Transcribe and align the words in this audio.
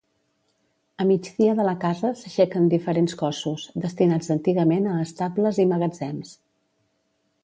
A 1.03 1.05
migdia 1.09 1.51
de 1.59 1.65
la 1.67 1.73
casa 1.83 2.09
s'aixequen 2.21 2.65
diferents 2.71 3.15
cossos, 3.19 3.65
destinats 3.83 4.31
antigament 4.37 4.87
a 4.95 4.97
estables 5.05 5.61
i 5.65 5.67
magatzems. 5.75 6.33